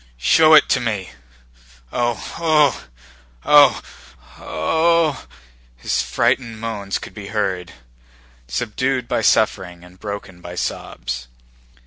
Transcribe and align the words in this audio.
"Show 0.17 0.55
it 0.55 0.67
to 0.69 0.79
me.... 0.79 1.11
Oh, 1.93 2.15
ooh... 2.73 2.87
Oh! 3.45 3.81
Oh, 4.35 4.41
ooh!" 5.19 5.27
his 5.77 6.01
frightened 6.01 6.59
moans 6.59 6.97
could 6.97 7.13
be 7.13 7.27
heard, 7.27 7.73
subdued 8.47 9.07
by 9.07 9.21
suffering 9.21 9.83
and 9.83 9.99
broken 9.99 10.41
by 10.41 10.55
sobs. 10.55 11.27